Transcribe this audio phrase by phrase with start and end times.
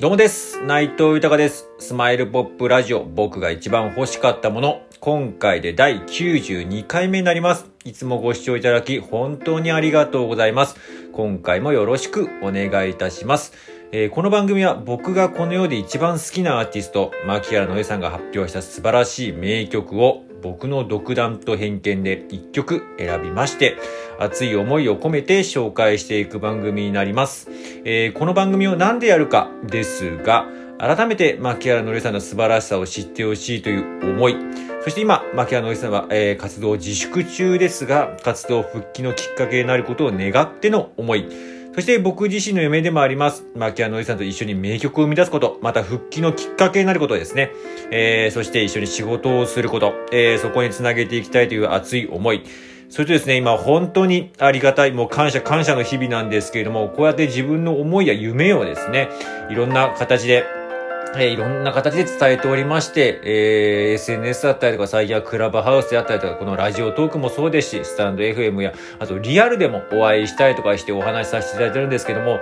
[0.00, 0.62] どうもです。
[0.62, 1.68] 内藤豊です。
[1.80, 4.82] スマイルポップラジオ、僕が一番欲しかったもの。
[5.00, 7.66] 今回で第92回目になります。
[7.84, 10.76] いつもご視聴いただき、本当にありがとうございます。
[11.12, 13.52] 今回もよろしくお願いいたします。
[13.90, 23.76] えーこの番組は僕がこの世で一番好きなアーティスト、牧原のえさんが発表した素晴らしい名曲を僕の独断と偏見で一曲選びまして、
[24.18, 27.48] 熱い思いを込めて紹介していく番組になります。
[27.84, 30.46] えーこの番組を何でやるかですが、
[30.78, 34.36] 改めて牧原のりさんの素晴らしさを知ってほしいという思い、
[34.82, 41.28] そして今、牧原のりさんは、えー活動自粛中ですが、活動復帰のきっかけになることを願っての思い、
[41.78, 43.46] そして僕自身の夢でもあります。
[43.54, 47.52] 牧野のりさんと一緒に名曲を生み出すこと、また復帰のきっかけになることですね。
[47.92, 52.42] えーそして一緒に仕事をすること、えーそこにつなげていきたいという熱い思い、
[52.88, 59.08] それとですね、今本当にありがたい、もう感謝感謝の日々なんですけれども、こうやって自分の思いや夢をですね、
[59.48, 60.57] いろんな形で、
[61.16, 72.40] えーいろんな形で伝えておりまして、えー SNS だったりとか、最近はクラブハウスであったりとか、このラジオトークもそうですし、スタンド FM や、あとリアルでもお会いしたりとかしてお話しさせていただいてるんですけども、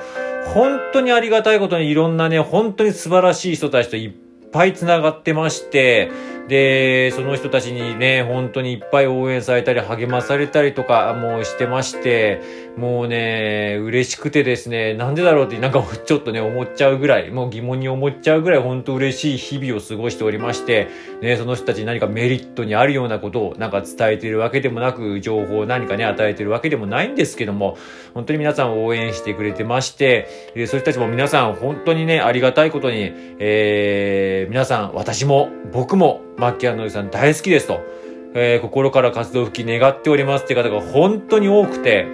[0.54, 4.12] 本当にありがたいことにいろんなね、本当に素晴らしい人たちといっ
[4.52, 6.10] ぱい繋がってまして、
[6.48, 12.40] で、その人たちにね、本当にいっぱい応援されたり、励まされたりとかもうしてまして、
[12.76, 20.88] もうね、嬉しくてですね、なんでだろうってなんかちょっとね、思っちゃうぐらい、もう疑問に思っちゃうぐらい本当嬉しい日々を過ごしておりまして、
[21.20, 27.76] ね、その人たちに何かメリットにあるようなことをなんか伝えているわけでもなく、情報を何かね、与えてるわけでもないんですけども、
[28.14, 37.80] 本当に皆さん応援してくれてまして、でそういう人たちも皆さん本当にね、ありがたいことに、えー、皆さん、私も、僕も、マッキアノイさん大好きですと、
[38.34, 42.06] えー、心から活動復帰願っておりますって方が本当に多くて、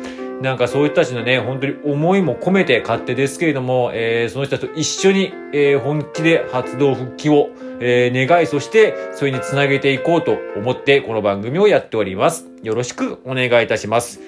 [0.42, 12.48] なんかそういう人たちのね、本当に思いも込めて勝手ですけれども、えー、その人たちと一緒に、えー、本気で活動復帰を、えー、願い、そして、それにつなげていこうと思って、この番組をやっております。
[12.62, 14.20] よろしくお願いいたします。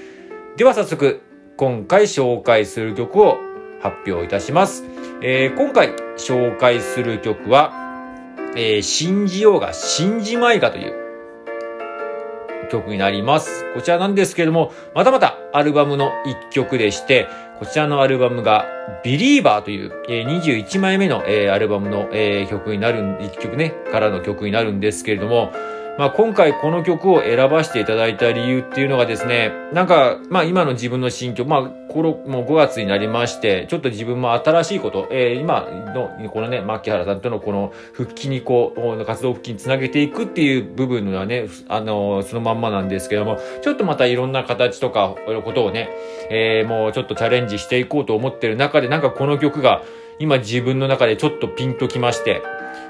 [0.57, 1.21] では早速、
[1.57, 3.39] 今回紹介する曲を
[3.81, 4.85] 発表いたします。
[5.21, 7.84] えー今回紹介する曲は、
[8.57, 11.05] えー信じようが信じまいがという
[12.71, 13.65] 曲になります。
[13.75, 17.29] こちらなんですけれども、またまたアルバムの一曲でして、
[17.59, 18.67] こちらのアルバムが
[19.05, 25.53] Believer という、えー21枚目の、えーアルバムの、えー曲になる、一曲ね、からの曲になるんですけれども、
[25.97, 31.63] まあ今回この曲を選ばせていただいた理由っていうのがですね、なんか、まあ今の自分の心境、まあ
[31.93, 35.61] この、もう5月になりまして、ちょっと自分も新しいこと、えー今
[35.95, 45.91] の、このね、牧原さんとのこの復帰にこう、活動復帰につなげていくっていう部分はね、あの、そのまんまなんですけども、ちょっとまたいろんな形とか、ことをね、
[46.29, 49.83] えーもうちょっとチャレンジしていこうと思ってる中で、なんかこの曲が
[50.19, 52.43] 今自分の中でちょっとピンときまして、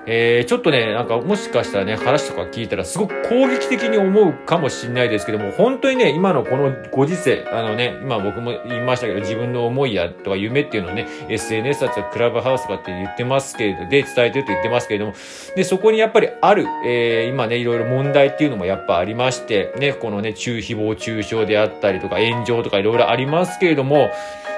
[0.07, 15.15] えーちょっとね、なんかもしかしたらね、話とか聞いたらすごく攻撃的に思うかもしれないですけども、本当にね、今のこのご時世、あのね、今僕も言いましたけど、自分の思いやとか夢っていうのをね、SNS だったらクラブハウスとかって言ってますけれど、で伝えてると言ってますけれども、
[15.57, 24.11] で、そこにやっぱりある、えー今ね、いろいろ問題っていうのもやっぱありまして、ね、このね、中誹謗中傷であったりとか、炎上とかいろいろありますけれども、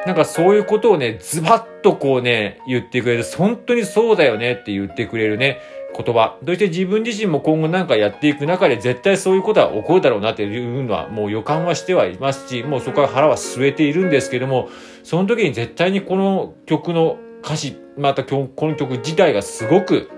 [0.06, 5.59] なんかそういうことをね、ズバッとこうね、言ってくれる、本当にそうだよねって言ってくれるね、
[5.97, 6.39] 言葉。
[6.47, 14.69] そして自分自身も今後なんかやっていく中で絶対そういうことは起こるだろうなっていうのはもう予感はしてはいますし、もうそこは腹は据えているんですけども、
[15.03, 20.09] その時に絶対にこの曲の歌詞、またこの曲自体がすごく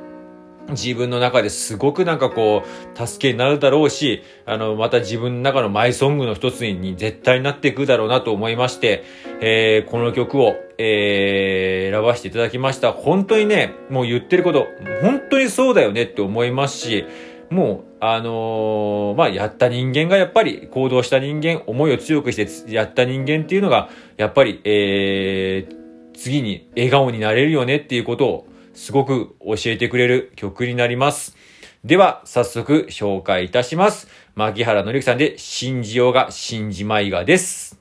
[0.71, 9.05] 自分の中ですごくなんかこう、助けになるだろうし、あの、また自分の中のマイソングの一つに絶対になっていくだろうなと思いまして、
[9.41, 12.93] えーこの曲を、えー選ばせていただきました。
[12.93, 14.67] 本当にね、もう言ってること、
[15.03, 17.05] 本当にそうだよねって思いますし、
[17.51, 23.89] もう、あのーまあ、やった人間がやっぱり行動した人間、思いを強くしてやった人間っていうのが、
[24.19, 25.79] やっぱり、えー
[26.19, 28.48] 次に笑顔になれるよねっていうことを
[28.79, 31.37] すごく教えてくれる曲になります。
[31.85, 34.09] では、早速紹介いたします。
[34.37, 37.77] 牧原のりさんで、信じようが信じまいがです。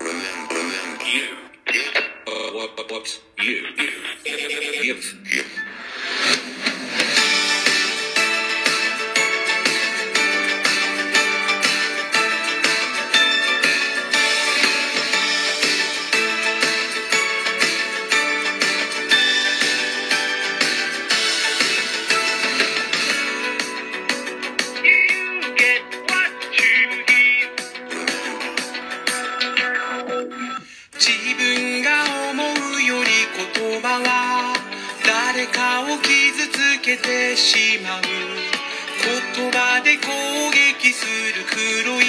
[0.00, 0.06] You.
[2.24, 3.08] Uh, what, what, what?
[3.42, 3.73] You.
[41.54, 42.04] 黒い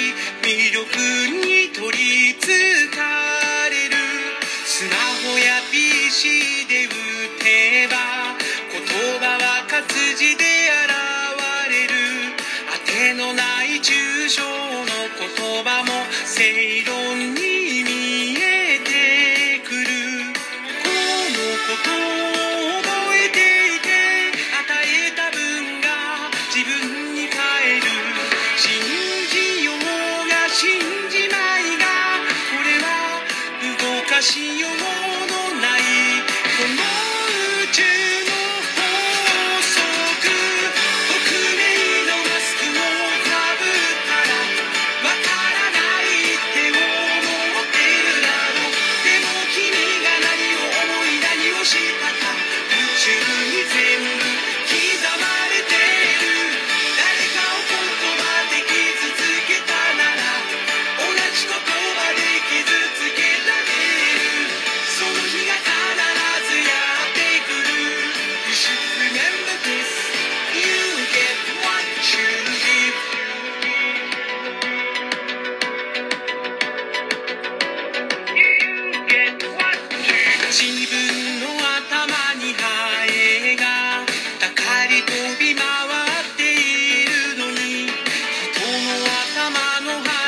[89.50, 90.25] の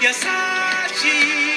[0.00, 1.47] e a sati.